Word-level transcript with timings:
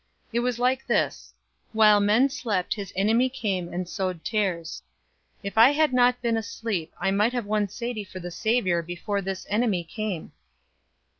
It 0.33 0.39
was 0.39 0.57
like 0.57 0.87
this: 0.87 1.31
'While 1.73 1.99
men 1.99 2.27
slept 2.27 2.73
his 2.73 2.91
enemy 2.95 3.29
came 3.29 3.71
and 3.71 3.87
sowed 3.87 4.25
tares.' 4.25 4.81
If 5.43 5.59
I 5.59 5.69
had 5.73 5.93
not 5.93 6.23
been 6.23 6.37
asleep 6.37 6.91
I 6.99 7.11
might 7.11 7.33
have 7.33 7.45
won 7.45 7.67
Sadie 7.69 8.03
for 8.03 8.19
the 8.19 8.31
Savior 8.31 8.81
before 8.81 9.21
this 9.21 9.45
enemy 9.47 9.83
came." 9.83 10.31